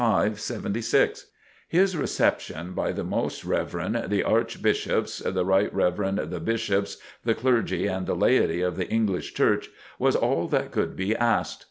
His 1.69 1.95
reception 1.95 2.73
by 2.73 2.91
the 2.91 3.03
Most 3.03 3.45
Rev. 3.45 4.09
the 4.09 4.23
Archbishops, 4.23 5.19
the 5.19 5.45
Rt. 5.45 5.71
Rev. 5.71 6.27
the 6.31 6.39
Bishops, 6.39 6.97
the 7.23 7.35
clergy 7.35 7.85
and 7.85 8.07
the 8.07 8.15
laity 8.15 8.63
of 8.63 8.77
the 8.77 8.89
English 8.89 9.35
Church 9.35 9.69
was 9.99 10.15
all 10.15 10.47
that 10.47 10.71
could 10.71 10.95
be 10.95 11.15
asked. 11.15 11.59